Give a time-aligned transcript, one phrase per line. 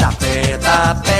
[0.00, 1.19] da pé, da pé,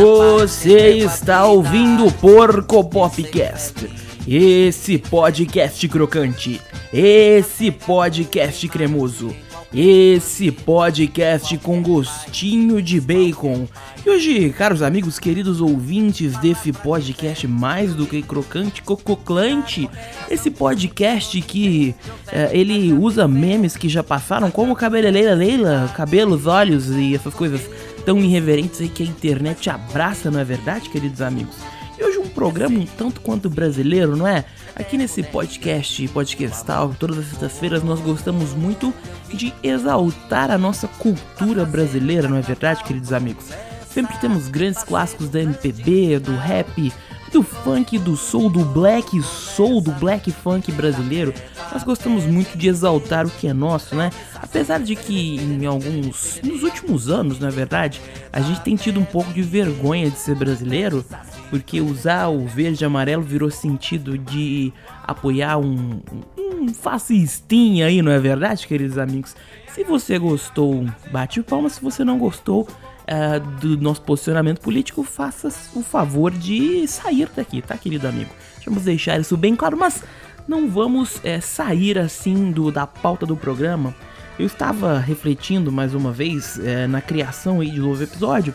[0.00, 3.86] Você está ouvindo o Porco Popcast.
[4.26, 6.58] Esse podcast crocante.
[6.90, 9.36] Esse podcast cremoso.
[9.74, 13.68] Esse podcast com gostinho de bacon.
[14.04, 19.88] E hoje, caros amigos, queridos ouvintes desse podcast mais do que crocante, cococlante,
[20.30, 21.94] esse podcast que
[22.32, 27.60] eh, ele usa memes que já passaram, como cabeleleira Leila, cabelos, olhos e essas coisas
[28.04, 31.56] tão irreverentes aí que a internet abraça, não é verdade, queridos amigos?
[31.98, 34.44] E hoje um programa um tanto quanto brasileiro, não é?
[34.74, 38.94] Aqui nesse podcast, podcastal, todas as sextas-feiras nós gostamos muito
[39.28, 43.46] de exaltar a nossa cultura brasileira, não é verdade, queridos amigos?
[43.92, 46.92] Sempre temos grandes clássicos da MPB, do rap,
[47.32, 51.34] do funk, do soul, do black soul, do black funk brasileiro.
[51.72, 54.10] Nós gostamos muito de exaltar o que é nosso, né?
[54.34, 58.00] Apesar de que em alguns, nos últimos anos, na verdade,
[58.32, 61.04] a gente tem tido um pouco de vergonha de ser brasileiro,
[61.48, 64.72] porque usar o verde e amarelo virou sentido de
[65.04, 66.00] apoiar um,
[66.36, 69.36] um fascistinha aí, não é verdade, queridos amigos?
[69.72, 71.68] Se você gostou, bate palma.
[71.70, 72.66] Se você não gostou,
[73.10, 78.30] uh, do nosso posicionamento político, faça o favor de sair daqui, tá, querido amigo?
[78.64, 80.02] Vamos deixar isso bem claro, mas
[80.46, 83.94] não vamos é, sair assim do, da pauta do programa.
[84.38, 88.54] Eu estava refletindo mais uma vez é, na criação aí de novo episódio.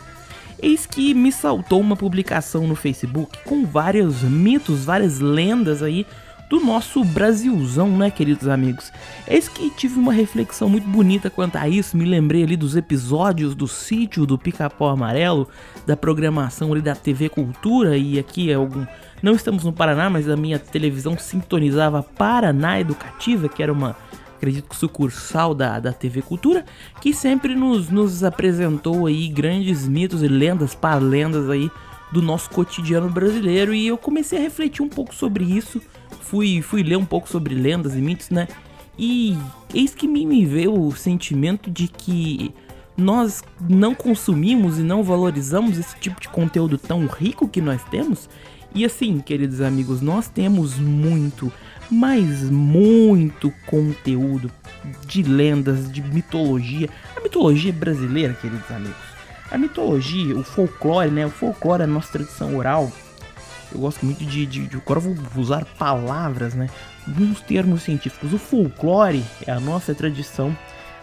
[0.60, 6.06] Eis que me saltou uma publicação no Facebook com vários mitos, várias lendas aí
[6.48, 8.92] do nosso Brasilzão, né, queridos amigos?
[9.26, 13.54] Eis que tive uma reflexão muito bonita quanto a isso, me lembrei ali dos episódios
[13.54, 15.48] do sítio do Pica-Pau Amarelo,
[15.86, 18.86] da programação ali da TV Cultura, e aqui é algum...
[19.22, 23.96] Não estamos no Paraná, mas a minha televisão sintonizava Paraná Educativa, que era uma,
[24.36, 26.64] acredito que sucursal da, da TV Cultura,
[27.00, 31.70] que sempre nos, nos apresentou aí grandes mitos e lendas, lendas aí
[32.12, 35.80] do nosso cotidiano brasileiro, e eu comecei a refletir um pouco sobre isso,
[36.20, 38.48] fui, fui ler um pouco sobre lendas e mitos, né?
[38.98, 39.36] E
[39.74, 42.54] eis que me, veio o sentimento de que
[42.96, 48.28] nós não consumimos e não valorizamos esse tipo de conteúdo tão rico que nós temos.
[48.74, 51.52] E assim, queridos amigos, nós temos muito,
[51.90, 54.50] mas muito conteúdo
[55.06, 56.88] de lendas, de mitologia.
[57.16, 59.05] A mitologia brasileira, queridos amigos.
[59.50, 61.26] A mitologia, o folclore, né?
[61.26, 62.90] O folclore é a nossa tradição oral
[63.72, 66.68] eu gosto muito de, de, de agora vou usar palavras, né?
[67.06, 68.32] Alguns termos científicos.
[68.32, 70.56] O folclore é a nossa tradição.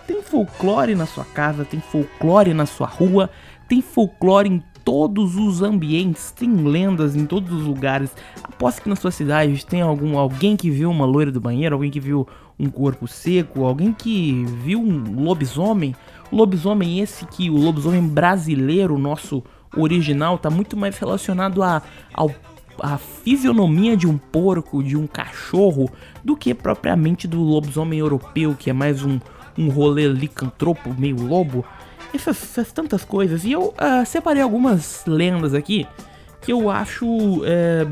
[0.08, 3.30] Tem folclore na sua casa, tem folclore na sua rua,
[3.68, 8.12] tem folclore em todos os ambientes, tem lendas em todos os lugares.
[8.44, 11.92] Aposto que na sua cidade tem algum alguém que viu uma loira do banheiro, alguém
[11.92, 12.28] que viu
[12.60, 15.96] um corpo seco, alguém que viu um lobisomem.
[16.34, 19.44] Lobisomem esse que o lobisomem brasileiro, nosso
[19.76, 21.82] original, tá muito mais relacionado a,
[22.14, 22.32] ao
[22.80, 25.90] a fisionomia de um porco, de um cachorro,
[26.24, 29.20] do que propriamente do lobisomem europeu, que é mais um,
[29.58, 31.64] um rolê licantropo, meio lobo.
[32.14, 33.44] Essas, essas tantas coisas.
[33.44, 35.88] E eu uh, separei algumas lendas aqui
[36.42, 37.42] que eu acho uh,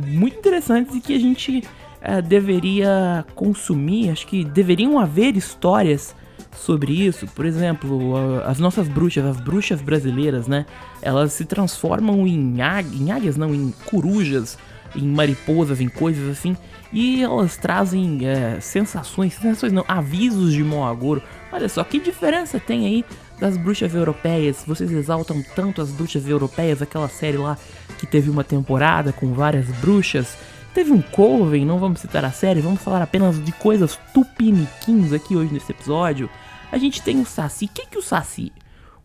[0.08, 1.64] muito interessantes e que a gente
[2.02, 4.10] uh, deveria consumir.
[4.10, 6.16] Acho que deveriam haver histórias
[6.56, 7.28] sobre isso.
[7.28, 10.66] Por exemplo, as nossas bruxas, as bruxas brasileiras, né?
[11.02, 14.58] Elas se transformam em, águ em águias, não, em corujas,
[14.96, 16.56] em mariposas, em coisas assim.
[16.94, 21.24] E elas trazem é, sensações, sensações não, avisos de mau agouro.
[21.52, 23.06] Olha só, que diferença tem aí
[23.40, 24.64] das bruxas europeias?
[24.68, 27.58] Vocês exaltam tanto as bruxas europeias, aquela série lá
[27.98, 30.38] que teve uma temporada com várias bruxas.
[30.74, 35.36] Teve um Coven, não vamos citar a série, vamos falar apenas de coisas tupiniquins aqui
[35.36, 36.30] hoje nesse episódio.
[36.72, 37.66] A gente tem o Saci.
[37.66, 38.54] O que, que o Saci?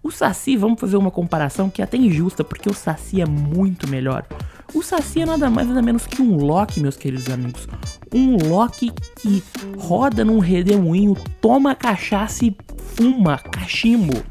[0.01, 3.89] O Saci, vamos fazer uma comparação que é até injusta, porque o Saci é muito
[3.89, 4.25] melhor.
[4.73, 7.67] O Saci é nada mais nada menos que um Loki, meus queridos amigos.
[8.15, 9.43] Um Loki que
[9.77, 12.57] roda num redemoinho, toma cachaça e
[12.95, 14.23] fuma cachimbo.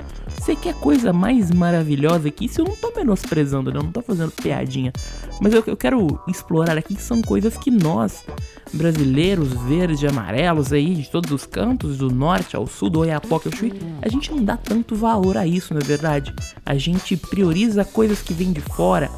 [0.45, 2.62] Você quer coisa mais maravilhosa que isso?
[2.62, 3.80] Eu não tô menosprezando, né?
[3.80, 4.94] eu não tô fazendo piadinha.
[5.42, 8.24] Mas eu, eu quero explorar aqui que são coisas que nós,
[8.71, 13.47] brasileiros, verdes e amarelos aí, de todos os cantos, do norte ao sul, do Oiapoque
[13.47, 16.31] ao Chuí, a gente não dá tanto valor a isso, na é verdade.
[16.63, 19.09] A gente prioriza coisas que vêm de fora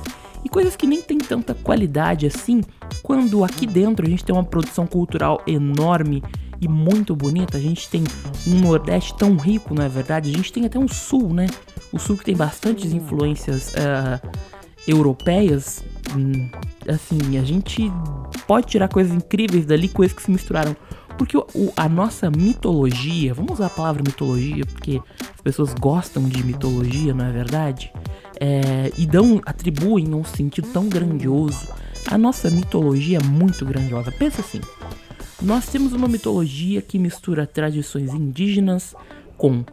[0.57, 2.63] coisas que nem tem tanta qualidade assim,
[3.03, 6.23] quando aqui dentro a gente tem uma produção cultural enorme
[6.59, 7.57] e muito bonita.
[7.57, 8.03] A gente tem
[8.47, 10.29] um Nordeste tão rico, não é verdade?
[10.29, 11.47] A gente tem até um Sul, né?
[11.91, 14.27] O Sul que tem bastantes influências uh,
[14.87, 15.83] europeias.
[16.15, 16.49] Hum,
[16.87, 17.91] assim, a gente
[18.47, 20.75] pode tirar coisas incríveis dali, coisas que se misturaram.
[21.17, 26.43] Porque o, a nossa mitologia, vamos usar a palavra mitologia, porque as pessoas gostam de
[26.45, 27.91] mitologia, não é verdade?
[28.39, 31.67] É, e dão, atribuem um sentido tão grandioso.
[32.09, 34.11] A nossa mitologia é muito grandiosa.
[34.11, 34.61] Pensa assim:
[35.41, 38.95] nós temos uma mitologia que mistura tradições indígenas
[39.37, 39.65] com uh,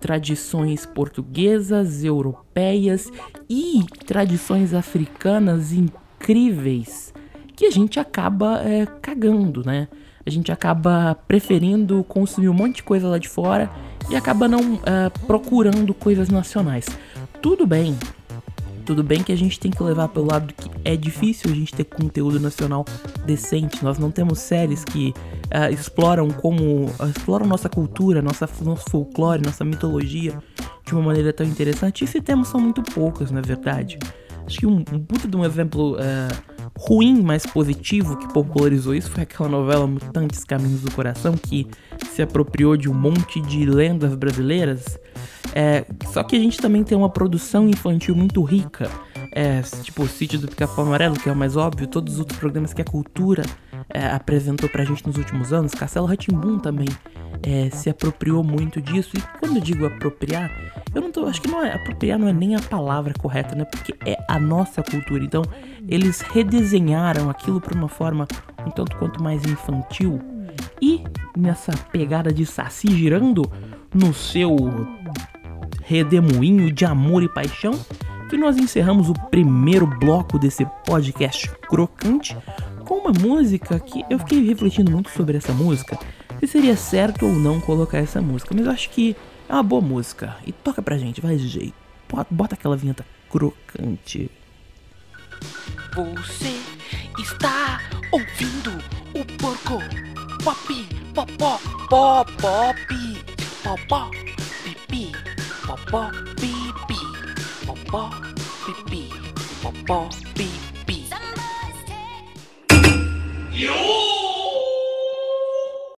[0.00, 3.10] tradições portuguesas, europeias
[3.48, 7.12] e tradições africanas incríveis
[7.56, 9.88] que a gente acaba é, cagando, né?
[10.26, 13.70] A gente acaba preferindo consumir um monte de coisa lá de fora
[14.10, 16.86] e acaba não uh, procurando coisas nacionais.
[17.42, 17.96] Tudo bem,
[18.84, 21.74] tudo bem que a gente tem que levar pelo lado que é difícil a gente
[21.74, 22.84] ter conteúdo nacional
[23.24, 23.82] decente.
[23.82, 25.14] Nós não temos séries que
[25.46, 30.38] uh, exploram como uh, exploram nossa cultura, nossa, nosso folclore, nossa mitologia
[30.86, 32.04] de uma maneira tão interessante.
[32.04, 33.98] E se temos são muito poucas, na verdade.
[34.46, 39.10] Acho que um, um puta de um exemplo uh, ruim, mas positivo, que popularizou isso
[39.10, 41.66] foi aquela novela Mutantes Caminhos do Coração, que
[42.10, 44.98] se apropriou de um monte de lendas brasileiras
[45.54, 48.90] é, só que a gente também tem uma produção infantil muito rica.
[49.30, 52.38] É, tipo o Sítio do Pica-Pau Amarelo, que é o mais óbvio, todos os outros
[52.38, 53.44] programas que a cultura
[53.88, 55.72] é, apresentou pra gente nos últimos anos.
[55.72, 56.88] Castelo Ratimbun também
[57.42, 59.16] é, se apropriou muito disso.
[59.16, 60.50] E quando eu digo apropriar,
[60.92, 61.26] eu não tô.
[61.26, 61.72] Acho que não é.
[61.72, 63.64] Apropriar não é nem a palavra correta, né?
[63.64, 65.22] Porque é a nossa cultura.
[65.22, 65.42] Então,
[65.88, 68.26] eles redesenharam aquilo por uma forma
[68.66, 70.20] um tanto quanto mais infantil.
[70.80, 71.04] E
[71.36, 73.50] nessa pegada de Saci girando
[73.92, 74.56] no seu
[75.84, 77.72] redemoinho de amor e paixão,
[78.28, 82.36] que nós encerramos o primeiro bloco desse podcast crocante
[82.84, 85.98] com uma música que eu fiquei refletindo muito sobre essa música,
[86.40, 89.16] se seria certo ou não colocar essa música, mas eu acho que
[89.48, 91.74] é uma boa música e toca pra gente, vai de jeito.
[92.30, 94.30] Bota aquela vinheta crocante.
[95.94, 96.60] Você
[97.18, 97.80] está
[98.12, 98.70] ouvindo
[99.14, 99.78] o porco
[100.42, 101.58] pop, popó,
[101.88, 103.24] pop, pop,
[103.62, 104.10] popó,
[104.62, 105.23] pipi
[105.74, 106.98] popó, pipi,
[107.66, 108.08] popó,
[108.64, 109.10] pipi,
[109.62, 111.08] popó, pipi.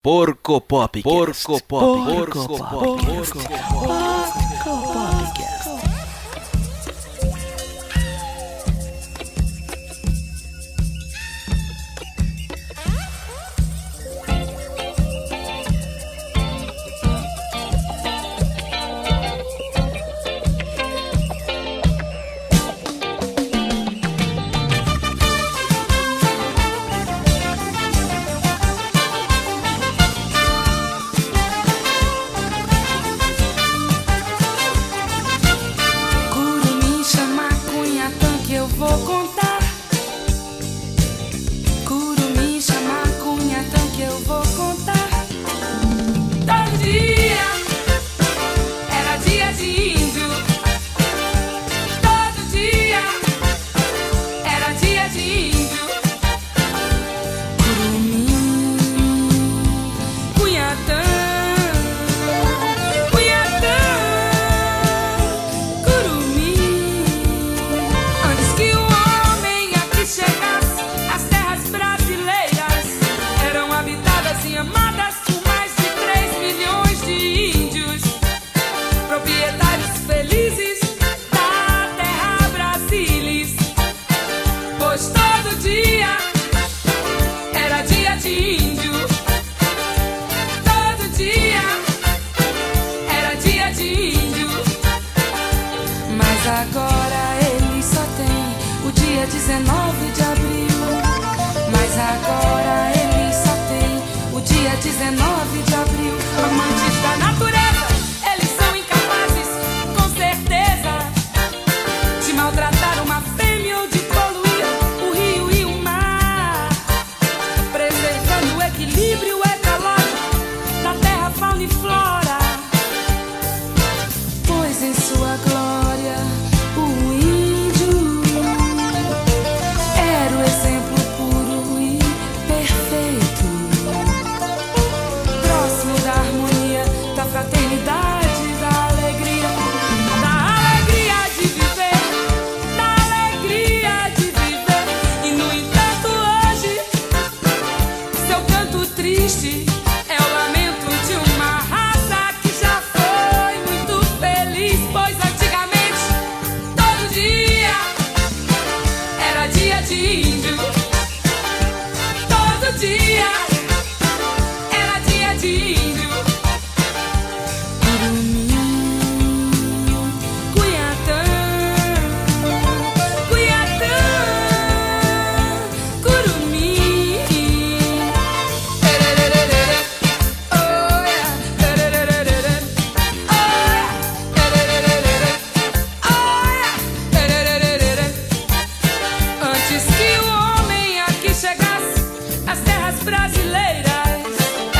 [0.01, 3.55] Porco Pop, Porco Pop, Porco Pop, Porco Pop.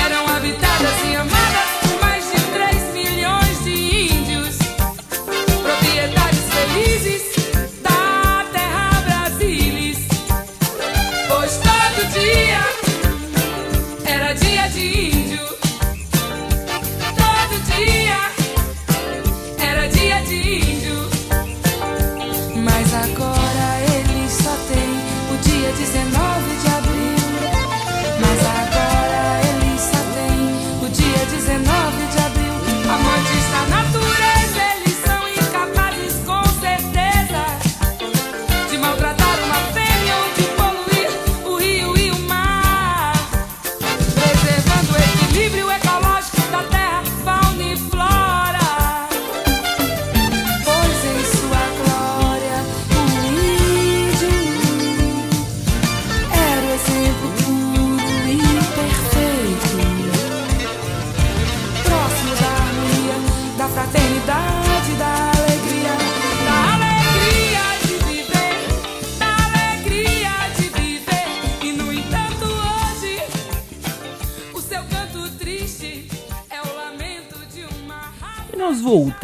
[0.05, 1.34] Eram habitadas e amadas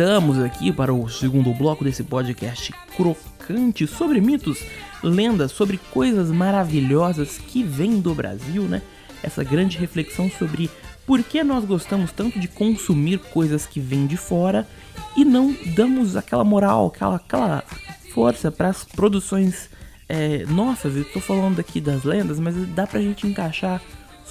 [0.02, 4.58] voltamos aqui para o segundo bloco desse podcast crocante sobre mitos,
[5.04, 8.82] lendas, sobre coisas maravilhosas que vêm do Brasil, né?
[9.22, 10.72] Essa grande reflexão sobre
[11.06, 14.68] por que nós gostamos tanto de consumir coisas que vêm de fora
[15.16, 17.64] e não damos aquela moral, aquela, aquela
[18.12, 19.70] força para as produções
[20.10, 20.96] é, nossas.
[20.96, 23.80] Eu tô falando aqui das lendas, mas dá pra gente encaixar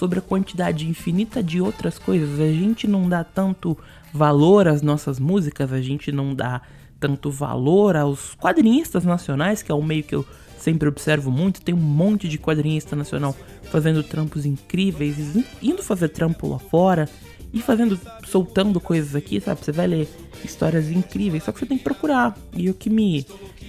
[0.00, 2.40] sobre a quantidade infinita de outras coisas.
[2.40, 3.76] A gente não dá tanto
[4.14, 6.62] valor às nossas músicas, a gente não dá
[6.98, 10.24] tanto valor aos quadrinistas nacionais, que é um meio que eu
[10.58, 11.60] sempre observo muito.
[11.60, 17.06] Tem um monte de quadrinista nacional fazendo trampos incríveis, in- indo fazer trampo lá fora
[17.52, 19.62] e fazendo, soltando coisas aqui, sabe?
[19.62, 20.08] Você vai ler
[20.42, 22.34] histórias incríveis, só que você tem que procurar.
[22.54, 23.22] E o que me,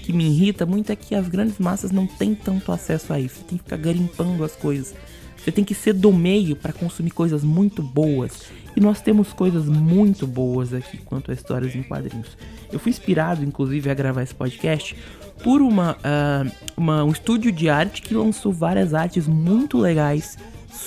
[0.04, 3.36] que me irrita muito é que as grandes massas não têm tanto acesso a isso.
[3.36, 4.96] Você tem que ficar garimpando as coisas.
[5.44, 8.44] Você tem que ser do meio para consumir coisas muito boas.
[8.76, 12.38] E nós temos coisas muito boas aqui quanto a histórias em quadrinhos.
[12.72, 14.96] Eu fui inspirado, inclusive, a gravar esse podcast
[15.44, 16.46] por uma, ah,
[16.78, 20.38] uma- um estúdio de arte que lançou várias artes muito legais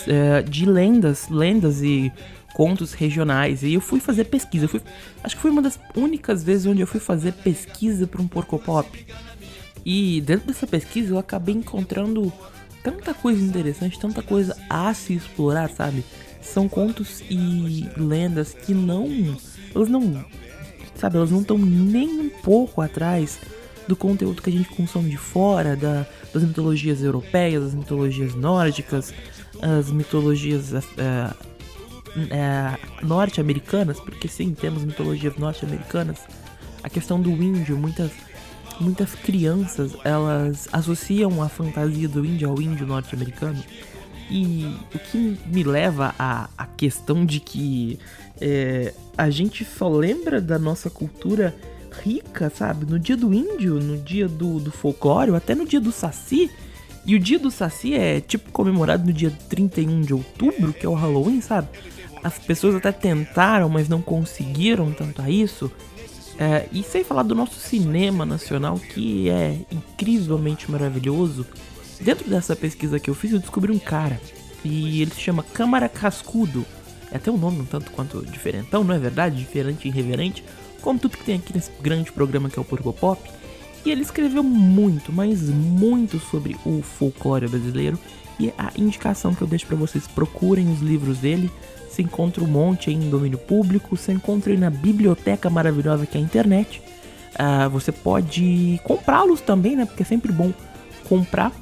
[0.07, 2.11] eh, de lendas, lendas e
[2.55, 3.63] contos regionais.
[3.63, 4.65] E eu fui fazer pesquisa.
[4.65, 4.81] Eu fui,
[5.23, 8.59] acho que foi uma das únicas vezes onde eu fui fazer pesquisa para um porco
[8.59, 9.05] pop.
[9.85, 12.33] E dentro dessa pesquisa eu acabei encontrando
[12.85, 16.05] tanta coisa interessante, tanta coisa a se explorar, sabe?
[16.43, 19.09] São contos e lendas que não.
[19.75, 20.25] Elas não.
[20.95, 23.41] Sabe, elas não estão nem um pouco atrás
[23.89, 29.13] do conteúdo que a gente consome de fora, da, das mitologias europeias, das mitologias nórdicas,
[29.61, 31.35] as mitologias eh,
[32.31, 36.21] é, norte-americanas, porque sim, temos mitologias norte-americanas,
[36.83, 38.11] a questão do índio, muitas,
[38.81, 43.63] muitas crianças, elas associam a fantasia do índio ao índio norte-americano.
[44.31, 47.99] E o que me leva à, à questão de que
[48.41, 51.55] é, a gente só lembra da nossa cultura
[52.03, 52.87] rica, sabe?
[52.87, 56.51] No dia do índio, no dia do, do folclore, até no dia do saci.
[57.07, 60.89] E o dia do saci é tipo comemorado no dia 31 de outubro, que é
[60.89, 61.69] o Halloween, sabe?
[62.23, 65.71] As pessoas até tentaram, mas não conseguiram tanto a isso.
[66.39, 71.47] É, e sem falar do nosso cinema nacional, que é incrivelmente maravilhoso.
[72.01, 74.21] Dentro dessa pesquisa que eu fiz, eu descobri um cara.
[74.65, 76.65] E ele se chama Câmara Cascudo.
[77.13, 79.37] É até um nome um tanto quanto diferentão, não é verdade?
[79.37, 80.45] Diferente e irreverente.
[80.81, 83.23] Como tudo que tem aqui nesse grande programa que é o Porco Pop.
[83.85, 87.99] E ele escreveu muito, mas muito sobre o folclore brasileiro.
[88.41, 91.51] E a indicação que eu deixo pra vocês, procurem os livros dele.
[91.95, 96.25] Se encontra um monte em domínio público, se encontra na biblioteca maravilhosa que é a
[96.25, 96.83] internet.
[97.37, 99.87] Ah, você pode comprá-los também, né?
[99.87, 100.53] Porque é sempre bom
[101.09, 101.53] comprar.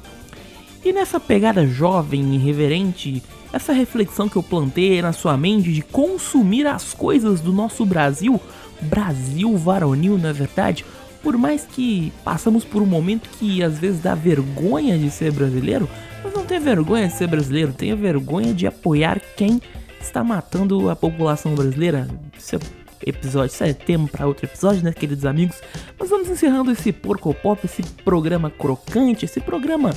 [0.83, 3.21] E nessa pegada jovem irreverente,
[3.53, 8.41] essa reflexão que eu plantei na sua mente de consumir as coisas do nosso Brasil,
[8.81, 10.83] Brasil varonil, na verdade,
[11.21, 15.87] por mais que passamos por um momento que às vezes dá vergonha de ser brasileiro,
[16.23, 19.61] mas não tem vergonha de ser brasileiro, tenha vergonha de apoiar quem
[20.03, 22.07] está matando a população brasileira.
[22.37, 22.59] Isso é
[23.05, 25.61] episódio, isso é tema para outro episódio, né, queridos amigos?
[25.99, 29.93] Mas vamos encerrando esse porco pop, esse programa crocante, esse programa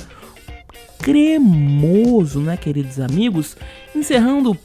[0.99, 3.55] cremoso, né, queridos amigos?
[3.95, 4.57] Encerrando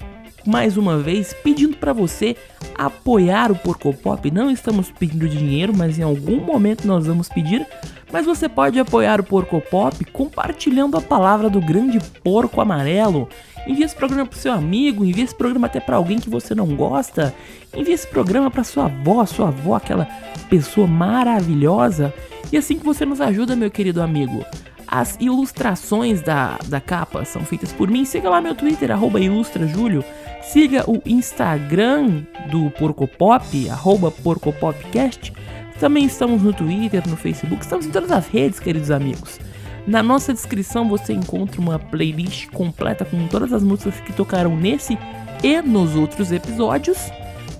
[0.46, 2.37] mais uma vez pedindo para você
[2.75, 4.30] apoiar o Porco Pop.
[4.30, 7.66] Não estamos pedindo dinheiro, mas em algum momento nós vamos pedir.
[8.12, 13.28] Mas você pode apoiar o Porco Pop compartilhando a palavra do grande porco amarelo.
[13.66, 16.66] Envie esse programa pro seu amigo, envie esse programa até para alguém que você não
[16.75, 17.34] gosta.
[17.75, 20.06] Envie esse programa para sua avó, sua avó, aquela
[20.50, 22.12] pessoa maravilhosa.
[22.52, 24.44] E assim que você nos ajuda, meu querido amigo.
[24.87, 28.04] As ilustrações da, da capa são feitas por mim.
[28.04, 30.04] Siga lá meu Twitter, arroba ilustrajulio.
[30.42, 35.32] Siga o Instagram do Porcopop, arroba PorcopopCast.
[35.78, 39.40] Também estamos no Twitter, no Facebook, estamos em todas as redes, queridos amigos.
[39.87, 44.99] Na nossa descrição você encontra uma playlist completa com todas as músicas que tocaram nesse
[45.42, 46.99] e nos outros episódios,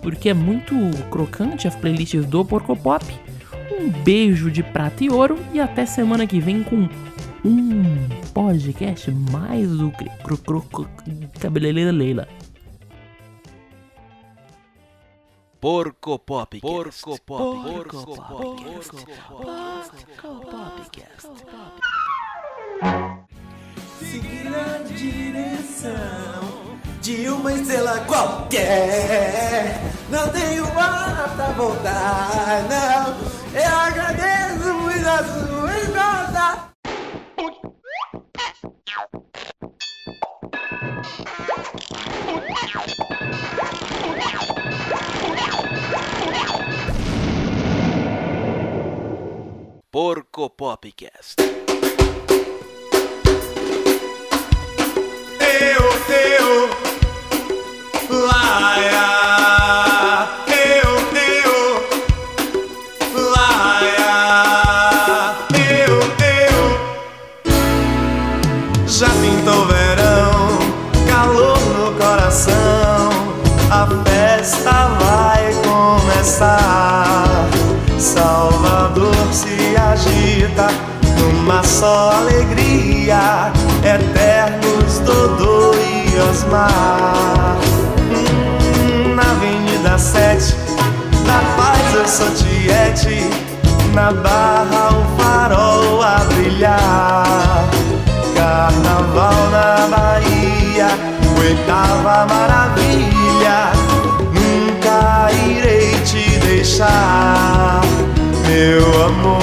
[0.03, 0.75] porque é muito
[1.11, 3.05] crocante as playlists do Porcopop.
[3.81, 6.89] Um beijo de prata e ouro e até semana que vem com
[7.45, 10.09] um podcast mais do que
[11.41, 12.29] cabeleireira Leila.
[15.63, 16.61] Porco Pop.
[16.61, 17.63] Porco Pop.
[17.63, 18.65] Porco Pop.
[19.31, 21.29] Porco Popcast.
[24.01, 29.81] Seguir na direção de uma estrela qualquer.
[30.11, 32.67] Não tenho hora pra voltar,
[50.51, 51.37] Popcast.
[55.41, 56.71] Eu, eu,
[58.11, 59.07] laia.
[60.49, 61.55] Eu, eu,
[63.31, 64.15] laia.
[65.55, 66.61] Eu, eu.
[68.87, 70.59] Já pintou verão,
[71.07, 73.11] calor no coração.
[73.71, 76.83] A festa vai começar.
[78.03, 80.67] Salvador se agita
[81.21, 83.53] numa só alegria.
[83.85, 87.57] Eternos Dodô e Osmar.
[88.11, 90.57] Hum, na Avenida 7,
[91.25, 93.31] na paz eu sou Tiete.
[93.95, 97.65] Na barra o farol a brilhar.
[98.35, 100.89] Carnaval na Bahia,
[101.39, 103.71] oitava maravilha.
[104.35, 107.42] Nunca irei te deixar,
[108.63, 109.42] meu amor.